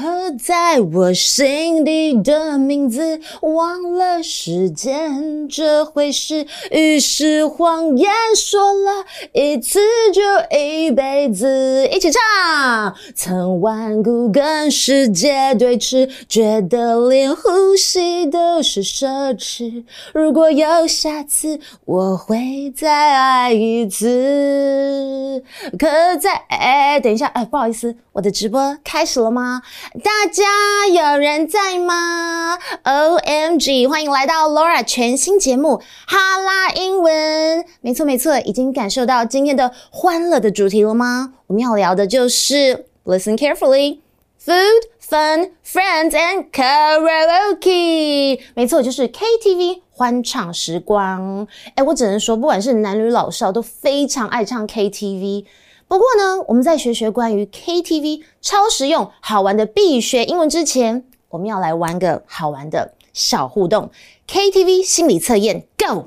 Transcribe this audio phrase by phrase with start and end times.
[0.00, 6.46] 刻在我心底的名字，忘了时间这回事。
[6.70, 9.04] 于是谎言说了
[9.34, 9.78] 一次
[10.14, 10.22] 就
[10.56, 12.94] 一辈子，一起唱。
[13.14, 19.84] 曾顽固跟世界对峙，觉得连呼吸都是奢侈。
[20.14, 25.44] 如果有下次，我会再爱一次。
[25.78, 29.60] 可在哎，等一下，哎，不好意思，我的直播开始了吗？
[29.98, 30.44] 大家
[30.86, 37.64] 有人在吗？OMG，欢迎来到 Laura 全新节目哈拉英文。
[37.80, 41.32] 没错没错，已经感受到今天的欢乐的主题了吗？
[41.48, 48.38] 我们要聊的就是 Listen carefully，Food, Fun, Friends and Karaoke。
[48.54, 51.48] 没错，就是 KTV 欢唱时光。
[51.74, 55.46] 哎，我只能说，不管是男女老少，都非常爱唱 KTV。
[55.90, 63.90] 不过呢，我们在学学关于 KTV 超实用、好玩的必学英文之前，我们要来玩个好玩的小互动
[64.28, 66.04] KTV 心理测验，Go！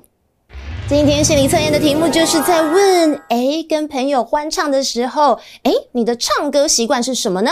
[0.88, 7.52] 今天心理测验的题目就是在问：诶，跟朋友欢唱的时候，诶，你的唱歌习惯是什么呢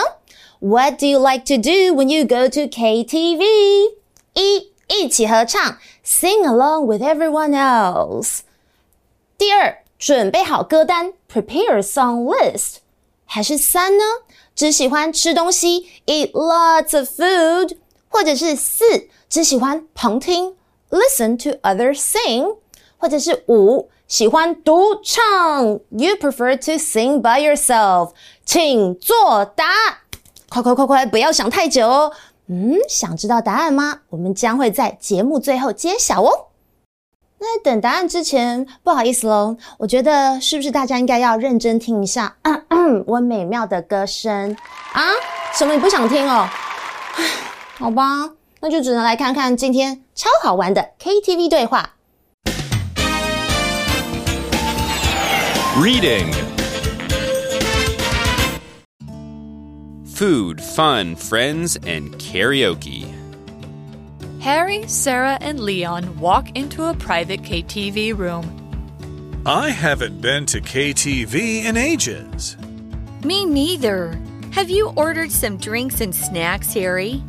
[0.60, 3.44] ？What do you like to do when you go to KTV？
[4.36, 8.40] 一，一起合唱，Sing along with everyone else。
[9.38, 12.78] 第二，准备好歌单，prepare song list，
[13.26, 14.04] 还是三呢？
[14.54, 17.78] 只喜欢吃东西，eat lots of food，
[18.10, 20.56] 或者是四，只喜欢旁听
[20.90, 22.58] ，listen to others sing，
[22.98, 25.22] 或者是五，喜欢独唱
[25.90, 28.12] ，you prefer to sing by yourself。
[28.46, 29.66] 请作答，
[30.50, 32.12] 快快快快，不要想太久哦。
[32.48, 34.02] 嗯，想知道答案吗？
[34.10, 36.48] 我们将会在节目最后揭晓哦。
[37.44, 44.56] 那等答案之前，不好意思喽，我觉得是不是大家应该要认真听一下咳咳 我美妙的歌声
[44.94, 45.02] 啊？
[45.58, 46.48] 什么你不想听哦？
[47.80, 48.30] 好吧，
[48.60, 51.96] 那就只能来看看今天超好玩的 KTV 对话。
[55.82, 56.32] Reading
[60.06, 63.08] Food, Fun, Friends, and Karaoke.
[64.42, 69.44] Harry, Sarah, and Leon walk into a private KTV room.
[69.46, 72.58] I haven't been to KTV in ages.
[73.24, 74.20] Me neither.
[74.52, 77.24] Have you ordered some drinks and snacks, Harry?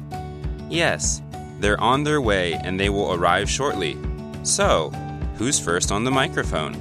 [0.71, 1.21] Yes,
[1.61, 3.99] they're on their way and they will arrive shortly.
[4.43, 4.89] So,
[5.37, 6.75] who's first on the microphone?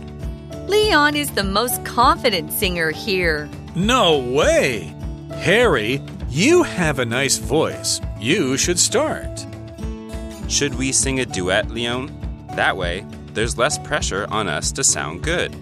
[0.68, 3.50] Leon is the most confident singer here.
[3.76, 4.96] No way!
[5.34, 8.00] Harry, you have a nice voice.
[8.18, 9.46] You should start.
[10.52, 12.12] Should we sing a duet, Leon?
[12.58, 15.56] That way, there's less pressure on us to sound good.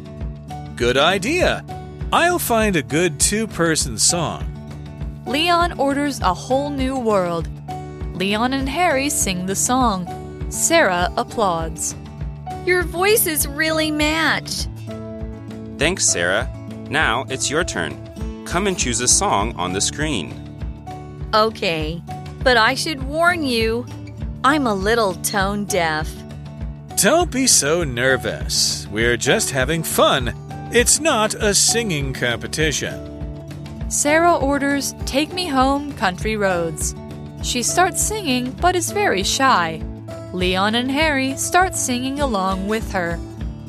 [0.76, 1.64] Good idea.
[2.12, 4.44] I'll find a good two person song.
[5.28, 7.48] Leon orders a whole new world.
[8.16, 10.08] Leon and Harry sing the song.
[10.50, 11.96] Sarah applauds.
[12.66, 14.66] Your voices really match.
[15.78, 16.52] Thanks, Sarah.
[16.90, 18.44] Now it's your turn.
[18.44, 20.34] Come and choose a song on the screen.
[21.36, 22.02] Okay,
[22.44, 23.86] but I should warn you
[24.44, 26.10] I'm a little tone deaf.
[26.96, 28.88] Don't be so nervous.
[28.88, 30.34] We're just having fun.
[30.72, 33.06] It's not a singing competition.
[33.92, 36.96] Sarah orders Take Me Home Country Roads.
[37.44, 39.82] She starts singing but is very shy.
[40.32, 43.20] Leon and Harry start singing along with her.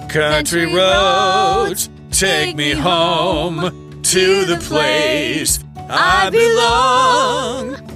[0.09, 5.59] Country, Country roads, take me home to the place
[5.89, 7.90] I belong.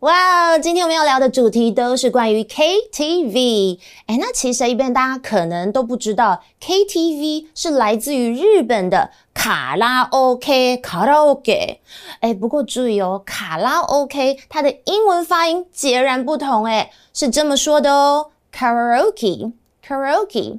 [0.00, 0.58] 哇！
[0.58, 3.78] 今天我们要聊的主题都是关于 KTV。
[4.04, 11.80] 哎，那其实一般大家可能都不知道，KTV 是来自于日本的卡拉 OK 卡拉 OK。
[12.20, 20.58] 哎，不过注意哦，卡拉 OK 它的英文发音截然不同，哎，是这么说的哦，Karaoke Karaoke。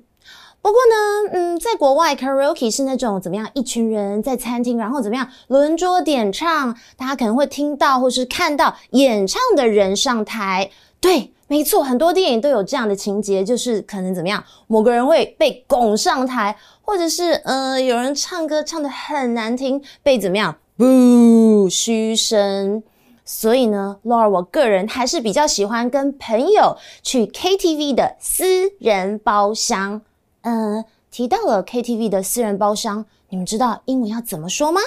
[0.68, 3.50] 不过呢，嗯，在国外，karaoke 是那种怎么样？
[3.54, 10.69] 一群人在餐厅，然后怎么样轮桌点唱，大家可能会听到或是看到演唱的人上台。
[11.00, 20.54] 对，没错，很多电影都有这样的情节，就是可能怎么样，某个人会被拱上台，或者是呃，有人唱歌唱得很难听，被怎么样？
[20.75, 22.84] 不，嘘声。
[23.24, 28.46] 所以呢，Laura，我个人还是比较喜欢跟朋友去 KTV 的私
[28.80, 30.02] 人包厢。
[30.42, 34.81] 嗯，提到了 KTV 的私人包厢，你们知道英文要怎么说吗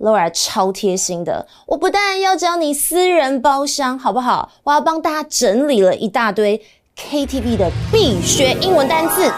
[0.00, 4.50] ？Laura 超贴心的，我不但要教你私人包厢，好不好？
[4.64, 6.64] 我要帮大家整理了一大堆
[6.96, 9.32] KTV 的必学英文单字，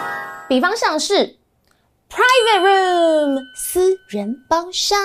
[0.49, 1.39] 比方像是
[2.11, 4.99] private room 私人包厢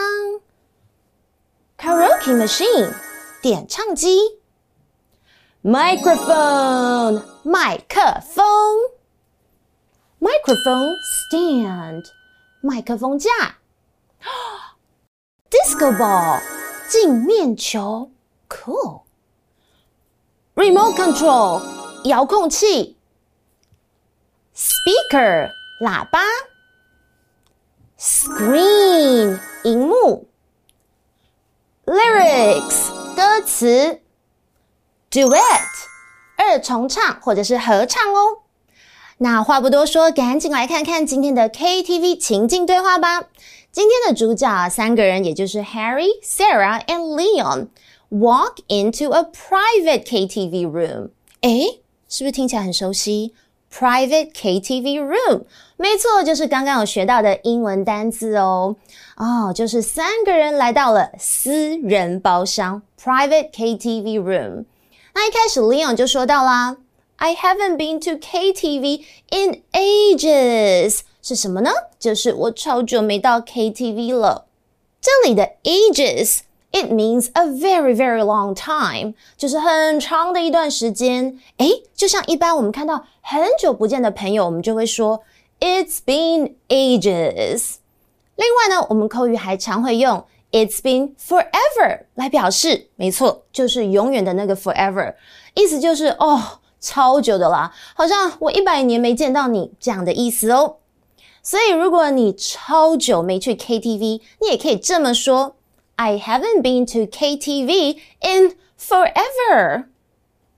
[1.77, 2.93] karaoke machine
[3.41, 4.19] 点唱机
[5.63, 8.45] ，microphone 麦克风
[10.25, 12.05] ，microphone stand
[12.61, 13.29] 麦克风架
[15.51, 16.41] ，disco ball
[16.89, 18.09] 镜面球
[18.49, 19.03] ，cool，remote
[20.95, 21.61] control
[22.05, 22.97] 遥控器
[24.55, 25.51] ，speaker
[25.81, 26.19] 喇叭
[27.99, 30.27] ，screen 荧幕。
[31.85, 34.01] Lyrics 歌词
[35.11, 35.37] ，Duet
[36.35, 38.44] 二重唱或者是合唱哦。
[39.19, 43.29] 那话不多说，赶紧来看看今天的 KTV 情境对话吧。
[43.71, 47.67] 今天的主角三个人，也就是 Harry、Sarah and Leon
[48.09, 51.09] walk into a private KTV room。
[51.41, 51.79] 诶，
[52.09, 53.33] 是不是听起来很熟悉
[53.73, 55.43] ？Private KTV room，
[55.77, 58.75] 没错，就是刚刚有学到的英文单字哦。
[59.15, 64.65] 哦，就是三个人来到了私人包厢，Private KTV room。
[65.13, 66.75] 那一开始，Leon 就说到啦
[67.16, 71.70] ，I haven't been to KTV in ages，是什么呢？
[71.98, 74.46] 就是我超久没到 KTV 了。
[75.00, 81.40] 这里的 ages。It means a very, very long time，就是很长的一段时间。
[81.56, 85.20] 诶，就像一般我们看到很久不见的朋友，我们就会说
[85.58, 87.74] It's been ages。
[88.36, 95.16] 另外呢，我们口语还常会用 It's been forever 来表示，没错，就是永远的那个 forever，
[95.54, 100.77] 意思就是哦， 超久的啦，好像我一百年没见到你这样的意思哦。
[101.41, 105.55] 所以如果你超久没去 KTV，你也可以这么说。
[105.97, 109.85] I haven't been to KTV in forever。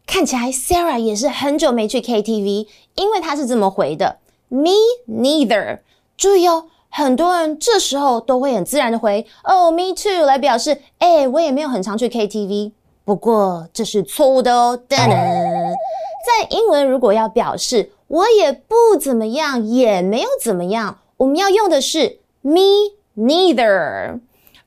[0.07, 4.17] 看起来 Sarah 也是很久没去 KTV，因为她是这么回的
[4.47, 4.71] ：Me
[5.07, 5.79] neither。
[6.15, 12.71] 注意哦，很多人这时候都会很自然的回：Oh, me too，来表示，诶，我也没有很常去 KTV。
[13.03, 14.79] 不过这是错误的哦。
[14.89, 15.73] 噔噔，
[16.27, 24.19] 在英文如果要表示我也不怎么样，也没有怎么样，我们要用的是 Me neither。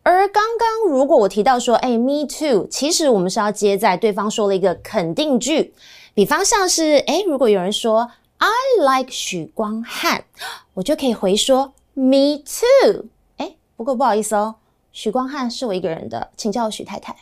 [0.02, 5.74] 而刚刚，如果我提到说，哎，me too，其实我们是要接在对方说了一个肯定句，
[6.14, 8.48] 比方像是，哎，如果有人说 I
[8.78, 10.24] like 许光汉，
[10.72, 13.04] 我就可以回说 me too。
[13.36, 14.54] 哎，不过不好意思哦，
[14.90, 17.14] 许光汉是我一个人的，请叫我许太太。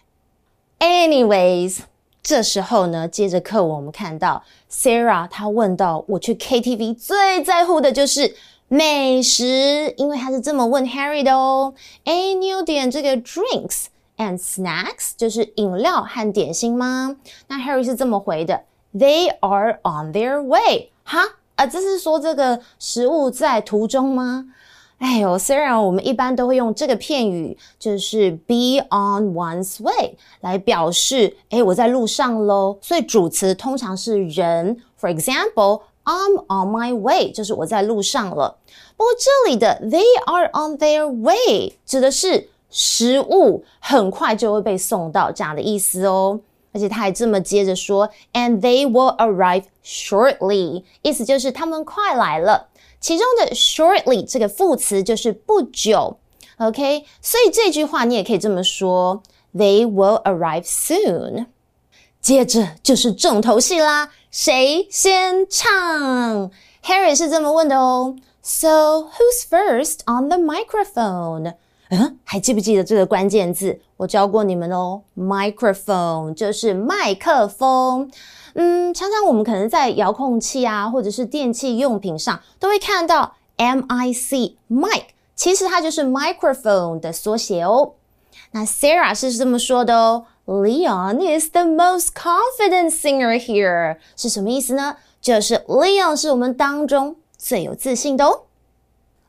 [0.79, 1.81] Anyways，
[2.28, 8.36] 这时候呢，接着课文我们看到 Sarah 她问到，我去 KTV 最在乎的就是。
[8.70, 11.72] 美食，因为他是这么问 Harry 的哦。
[12.04, 13.86] 诶，你有点这个 drinks
[14.19, 17.16] and snacks，就是饮料和点心吗？
[17.46, 18.64] 那 Harry 是这么回的
[18.94, 20.90] ：They are on their way。
[21.02, 21.20] 哈
[21.54, 24.44] 啊，这是说这个食物在途中吗？
[24.98, 32.78] 哎呦，虽然我们一般都会用这个片语，就是 be on one's way 来表示，诶，我在路上喽。
[32.82, 34.76] 所以主词通常是人。
[35.00, 35.82] For example。
[36.10, 38.56] I'm on my way，就是我在路上了。
[38.96, 46.40] 不过这里的 they are on their way 指的是食物很快就会被送到这样的意思哦。
[46.72, 52.69] 而且他还这么接着说，and they will arrive shortly，意思就是他们快来了。
[53.00, 56.19] 其中的 shortly 这个副词就是不久
[56.58, 57.05] ，OK？
[57.22, 59.22] 所以这句话你也可以这么说
[59.55, 61.46] ，they will arrive soon。
[62.20, 64.10] 接着就是重头戏啦。
[64.31, 66.50] 谁先唱
[66.84, 68.17] ？Harry 是这么问的哦。
[68.43, 71.55] So who's first on the microphone？
[71.90, 73.81] 嗯，还记不记得这个关键字？
[73.96, 75.02] 我教过你们哦。
[75.17, 78.10] Microphone 就是麦克风。
[78.60, 85.03] 嗯，常常我们可能在遥控器啊，或者是电器用品上，都会看到 M-I-C，mic，
[85.36, 87.93] 其实它就是 microphone 的缩写哦。
[88.50, 90.27] 那 Sarah 是这么说的哦。
[90.46, 94.96] Leon is the most confident singer here，是什么意思呢？
[95.20, 98.41] 就是 Leon 是我们当中最有自信的哦。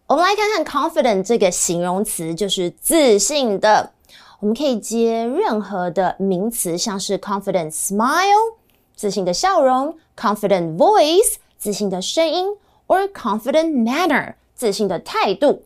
[0.08, 3.92] 我们来看看 confident 这个形容词，就是自信的。
[4.40, 8.56] 我们可以接任何的名词，像是 confident smile，
[8.99, 12.57] 自信的笑容；confident voice，自信的声音；
[12.87, 15.63] or confident manner，自信的态度。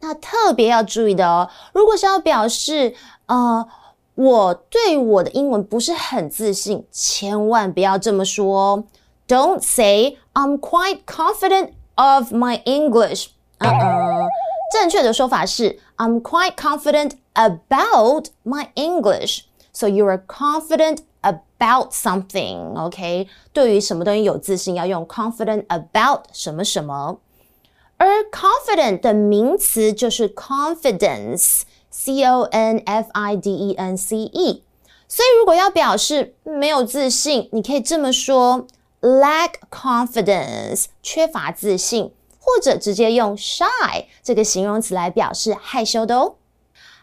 [0.00, 2.94] 那特别要注意的哦，如果是要表示
[3.26, 3.66] 呃。
[4.18, 8.84] 我对我的英文不是很自信，千万不要这么说哦。
[9.28, 13.26] Don't say I'm quite confident of my English。
[13.58, 14.26] 呃呃，
[14.72, 23.27] 正确的说法是 I'm quite confident about my English。So you are confident about about something, OK？
[23.53, 27.19] 对于什么东西有自信，要用 confident about 什么什么。
[27.97, 31.61] 而 confident 的名词就是 confidence。
[31.93, 34.63] C O N F I D E N C E。
[35.09, 38.65] 所以如果要表示没有自信，你可以这么说
[39.01, 46.35] ：lack confidence，缺乏自信，或者直接用 shy 这个形容词来表示害羞的哦。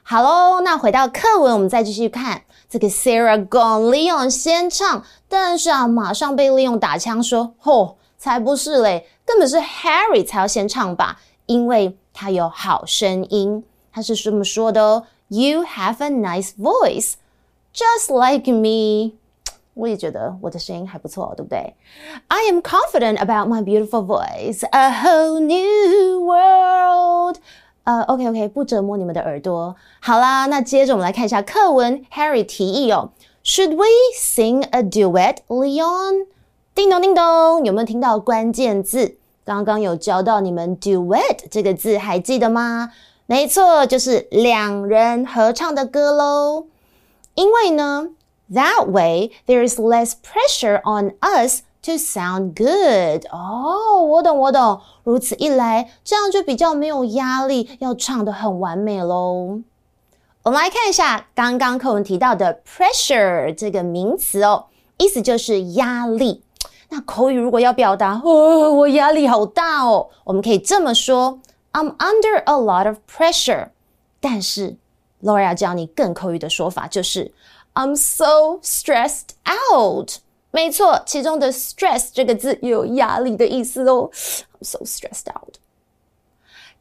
[0.02, 17.14] 好喽，那回到课文，我们再继续看这个 Sarah gone Leon 先唱，但是啊，马上被 Leon 打枪说：“吼，才不是嘞，根本是 Harry 才要先唱吧，因为他有好声音。”他是这么说的哦：“You have a nice voice,
[17.74, 19.14] just like me。”
[19.74, 21.74] 我也觉得我的声音还不错，对不对
[22.26, 27.38] ？I am confident about my beautiful voice, a whole new world.
[27.88, 29.74] 呃、，OK OK，不折磨你们的耳朵。
[30.00, 32.04] 好啦，那接着我们来看一下课文。
[32.12, 36.26] Harry 提议哦，Should we sing a duet, Leon？
[36.74, 39.16] 叮咚叮咚，有没有听到关键字？
[39.42, 42.92] 刚刚有教到你们 duet 这个字，还记得吗？
[43.24, 46.66] 没错，就是两人合唱的歌喽。
[47.36, 48.08] 因为呢
[48.52, 51.62] ，That way there is less pressure on us.
[51.88, 54.78] To sound good 哦，我懂我懂。
[55.04, 59.60] 如此一来，这样就比较没有压力，要唱得很完美喽。
[60.42, 64.66] 我们来看一下刚刚课文提到的 pressure 这个名词哦，
[64.98, 66.42] 意思就是压力。
[66.90, 71.40] 那口语如果要表达，哦，我压力好大哦，我们可以这么说
[71.72, 73.70] ：I'm under a lot of pressure。
[74.20, 74.76] 但是
[75.22, 77.32] Laura 教你更口语的说法，就是
[77.72, 79.30] I'm so stressed
[79.72, 80.18] out。
[80.50, 84.10] 没错，其中的 stress 这个字有压力的意思哦。
[84.12, 85.56] I'm so stressed out。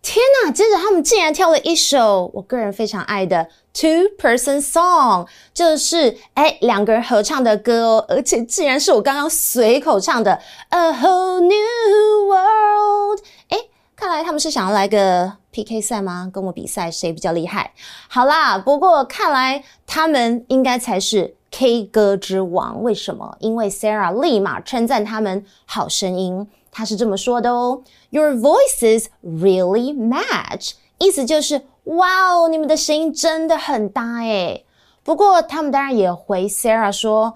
[0.02, 0.52] 天哪！
[0.52, 13.20] 接着他们竟然跳了一首我个人非常爱的 two-person song，就是哎两个人合唱的歌哦，而且竟然是我刚刚随口唱的 A whole new world。
[13.50, 13.58] 哎，
[13.98, 16.30] 看来他们是想要来个 PK 赛吗？
[16.32, 17.74] 跟我比赛谁比较厉害？
[18.08, 21.36] 好啦，不过看来他们应该才是。
[21.52, 23.36] K 歌之王，为什么？
[23.40, 34.66] 因为 Sarah 立马称赞他们好声音，她是这么说的哦：“Your voices really match。”意思就是，哇哦，你们的声音真的很搭诶。
[35.04, 37.36] 不过他们当然也回 Sarah 说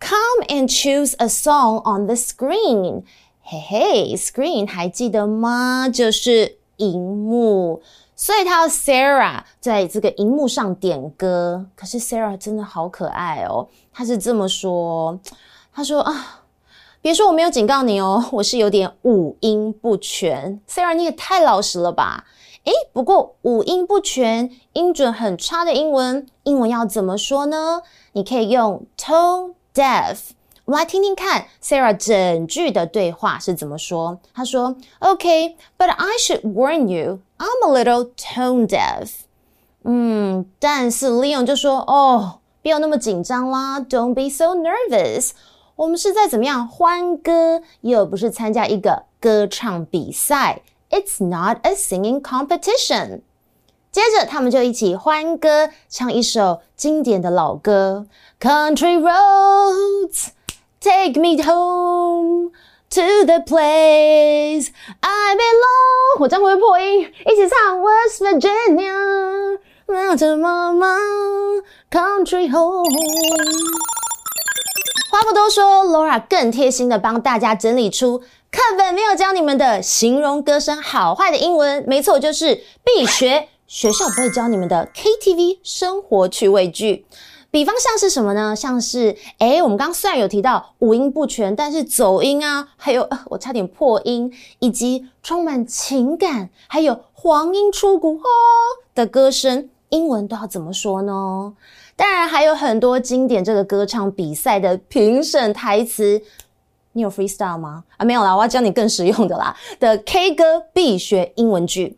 [0.00, 3.02] ：“Come and choose a song on the screen。”
[3.48, 5.88] 嘿嘿，screen 还记得吗？
[5.88, 7.80] 就是荧幕。
[8.16, 13.68] 所以他要 Sarah 在这个荧幕上点歌，可是 Sarah 真的好可爱哦。
[13.92, 15.20] 他是这么说，
[15.72, 16.44] 他说啊，
[17.02, 20.58] 别说我没有警告你哦，我是有点五音不全。
[20.66, 22.24] Sarah 你也太老实了吧？
[22.64, 27.82] 诶，不过五音不全、音准很差的英文，英文要怎么说呢？
[28.12, 30.30] 你可以用 tone deaf。
[30.66, 34.18] 我们来听听看 Sarah 整句的对话是怎么说。
[34.34, 39.10] 他说：“Okay，but I should warn you。” I'm a little tone deaf。
[39.84, 45.30] 嗯，但是 Leon 就说：“哦，不要那么紧张啦，Don't be so nervous。
[45.76, 50.62] 我们是在怎么样欢歌，又不是参加一个歌唱比赛。
[50.90, 53.20] It's not a singing competition。”
[53.92, 58.08] 接着他们就一起欢歌，唱一首经典的老歌
[58.40, 60.30] ：“Country roads,
[60.86, 62.52] take me home。”
[62.90, 64.68] To the place
[65.00, 67.00] I belong，我这样会破音？
[67.00, 70.96] 一起唱 West Virginia Mountain Mama
[71.90, 72.84] Country Home。
[75.10, 81.84] 话不多说，Laura 更贴心的帮大家整理出课本没有教你们的形容歌声好坏的英文。
[81.88, 87.04] 没错，就是必学，学校不会教你们的 KTV 生活趣味句。
[87.50, 88.54] 比方像是什么呢？
[88.54, 98.24] 像是，诶，我们刚刚虽然有提到五音不全，但是走音啊，还有，呃，我差点破音，以及充满情感，还有黄莺出谷哦
[98.94, 101.54] 的歌声，英文都要怎么说呢？
[101.94, 106.20] 当然还有很多经典这个歌唱比赛的评审台词，
[106.92, 107.84] 你有 freestyle 吗？
[107.96, 111.96] 啊，没有啦，我要教你更实用的啦的 K 歌必学英文句。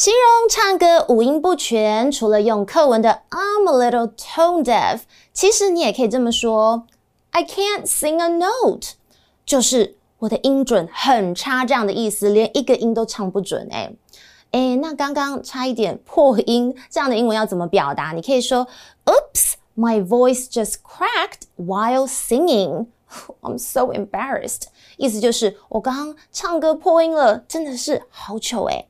[0.00, 5.00] 形容唱歌五音不全，除了用课文的 I'm a little tone deaf，
[5.34, 6.86] 其实你也可以这么说
[7.32, 8.94] ：I can't sing a note，
[9.44, 13.68] 就是我的音准很差这样的意思，连一个音都唱不准。
[13.70, 13.94] 诶
[14.52, 18.12] 诶，那刚刚差一点破音，这样的英文要怎么表达？
[18.12, 18.66] 你可以说
[19.04, 22.86] ：Oops, my voice just cracked while singing.
[23.42, 24.62] I'm so embarrassed。
[24.96, 28.86] 意思就是我刚刚唱歌破音了，真的是好糗诶。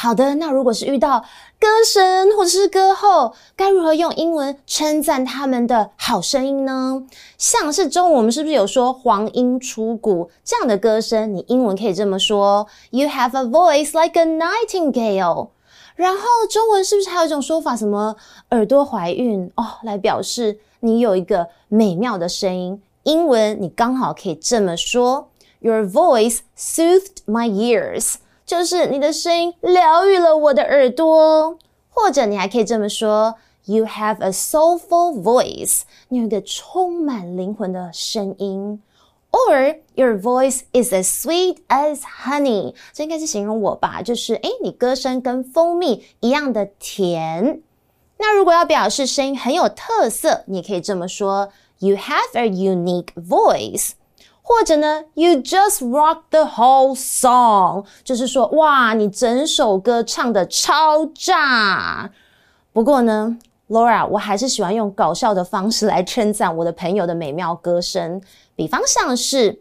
[0.00, 1.24] 好的，那如果是遇到
[1.58, 7.02] 歌神或者是歌后，该如何用英文称赞他们的好声音呢？
[7.36, 11.34] 像是中文我们是不是有说黄莺出谷这样的歌声？
[11.34, 15.48] 你英文可以这么说：You have a voice like a nightingale。
[15.96, 18.14] 然后中文是不是还有一种说法，什么
[18.50, 22.80] 耳朵怀孕哦，来表示你有一个美妙的声音？
[23.02, 28.14] 英文你刚好可以这么说：Your voice soothed my ears，
[28.48, 31.58] 就是你的声音疗愈了我的耳朵。
[31.90, 33.34] 或者你还可以这么说
[33.66, 38.82] ：You have a soulful voice，你有一个充满灵魂的声音。
[39.30, 47.60] Or your voice is as sweet as honey，这应该是形容我吧，就是诶，你歌声跟蜂蜜一样的甜。
[48.16, 51.50] 那如果要表示声音很有特色，你可以这么说
[51.80, 53.90] ：You have a unique voice。
[54.48, 62.10] 或者呢，You just rock the whole song，就是说哇，你整首歌唱得超炸。
[62.72, 63.36] 不过呢
[63.68, 68.22] ，Laura，我还是喜欢用搞笑的方式来称赞我的朋友的美妙歌声。
[68.56, 69.60] 比方像是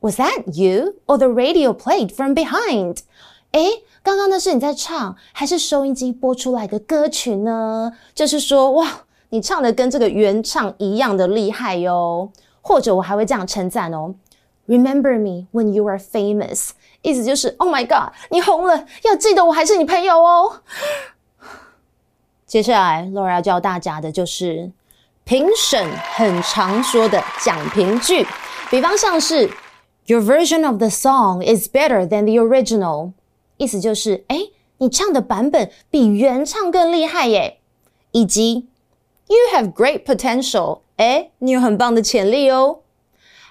[0.00, 3.00] ，Was that you or the radio played from behind？
[3.52, 7.92] 诶，刚刚那是你在唱，还是收音机播出来的歌曲呢？
[8.14, 8.88] 就是说，哇，
[9.28, 12.30] 你唱的跟这个原唱一样的厉害哟。
[12.60, 14.14] 或者我还会这样称赞哦
[14.66, 16.70] ，Remember me when you are famous，
[17.02, 20.62] 意思就是 Oh my God，你红了，要记得我还是你朋友哦。
[22.46, 24.72] 接下来，Laura 要教大家的就是。
[25.24, 28.26] 评审很常说的讲评句，
[28.70, 29.50] 比方像是
[30.06, 33.12] Your version of the song is better than the original，
[33.58, 37.58] 意思就是，诶，你唱的版本比原唱更厉害耶。
[38.12, 38.68] 以及
[39.26, 42.79] You have great potential，诶，你有很棒的潜力哦。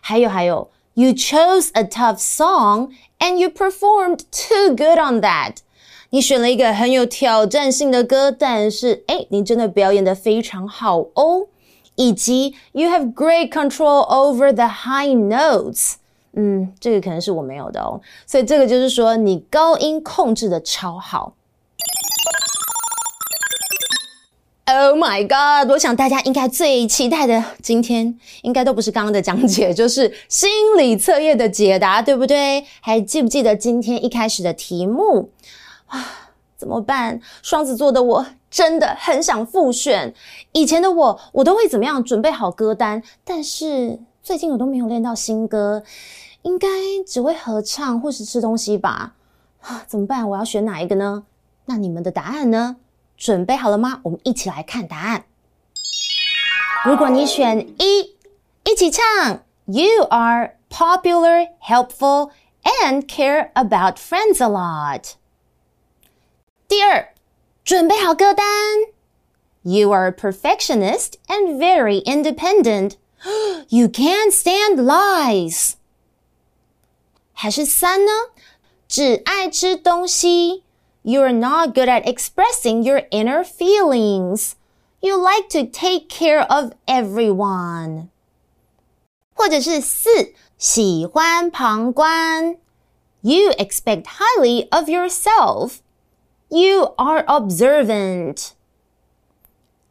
[0.00, 5.56] 还有还有，You chose a tough song and you performed too good on that，
[6.10, 11.46] 你选了一个很有挑战性的歌，但是，诶，你真的表演得非常好哦。
[11.94, 15.94] 以及 you have great control over the high notes，
[16.32, 21.34] 嗯，这个可能是我没有的哦，所以这个就是说你高音控制的超好。
[24.69, 25.71] Oh my god！
[25.71, 32.65] 我想大家应该最期待的今天应该都不是刚刚的讲解， 就是心理测验的解答，对不对？
[32.81, 35.31] 还记不记得今天一开始的题目
[35.85, 36.05] 啊？
[36.57, 37.21] 怎么办？
[37.41, 40.13] 双子座的我真的很想复选。
[40.51, 45.81] 以前的我，我都会怎么样准备好歌单，但是最近我都没有练到新歌，
[46.41, 46.67] 应该
[47.07, 49.13] 只会合唱或是吃东西吧？
[49.61, 50.29] 啊，怎么办？
[50.29, 51.23] 我要选哪一个呢？
[51.67, 52.75] 那你们的答案呢？
[53.17, 53.99] 准备好了吗？
[54.03, 55.25] 我们一起来看答案。
[56.85, 58.15] 如果你选一，
[58.63, 62.31] 一起唱：You are popular, helpful,
[62.63, 65.13] and care about friends a lot。
[66.67, 67.13] 第二，
[67.65, 68.45] 准备好歌单。
[69.63, 72.93] You are a perfectionist and very independent.
[73.69, 75.73] You can't stand lies.
[77.33, 78.11] 还是三呢？
[78.87, 80.63] 只爱吃东西。
[81.06, 84.54] You are not good at expressing your inner feelings.
[85.00, 88.08] You like to take care of everyone.
[89.34, 92.56] 或者是四，喜欢旁观。
[93.22, 95.78] You expect highly of yourself.
[96.48, 98.50] You are observant，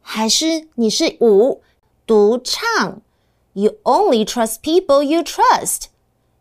[0.00, 1.60] 还是你是五
[2.06, 3.00] 独唱？
[3.54, 5.86] You only trust people you trust.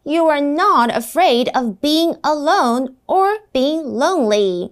[0.05, 4.71] You are not afraid of being alone or being lonely.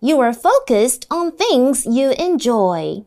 [0.00, 3.04] You are focused on things you enjoy.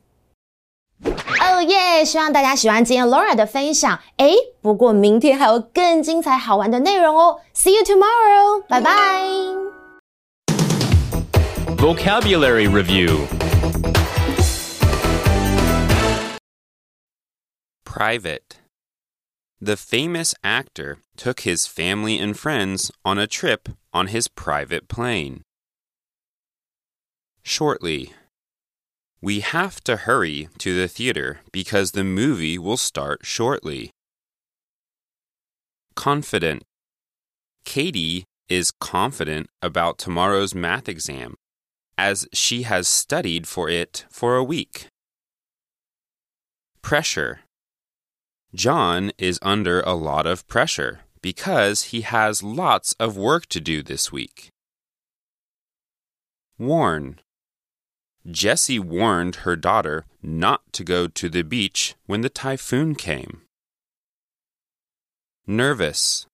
[1.05, 2.05] Oh yeah！
[2.05, 3.99] 希望大家喜欢今天 Laura 的分享。
[4.17, 7.39] 诶，不过明天还有更精彩好玩的内容哦。
[7.55, 8.63] See you tomorrow！
[8.67, 9.23] 拜拜。
[11.77, 13.27] Vocabulary Review
[17.83, 18.57] Private
[19.60, 25.42] the famous actor took his family and friends on a trip on his private plane.
[27.42, 28.12] Shortly
[29.20, 33.90] We have to hurry to the theater because the movie will start shortly.
[35.96, 36.62] Confident
[37.64, 41.34] Katie is confident about tomorrow's math exam
[41.98, 44.86] as she has studied for it for a week.
[46.80, 47.40] Pressure
[48.57, 53.81] John is under a lot of pressure because he has lots of work to do
[53.81, 54.49] this week.
[56.59, 57.19] Warn
[58.29, 63.41] Jessie warned her daughter not to go to the beach when the typhoon came.
[65.45, 66.25] Nervous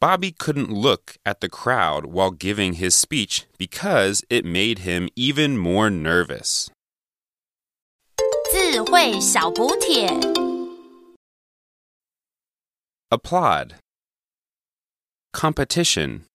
[0.00, 5.58] Bobby couldn't look at the crowd while giving his speech because it made him even
[5.58, 6.70] more nervous.
[8.50, 10.08] 智慧小补帖
[13.15, 13.75] Applaud.
[15.31, 16.25] Competition